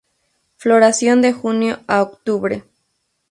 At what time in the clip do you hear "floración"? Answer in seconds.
0.55-1.21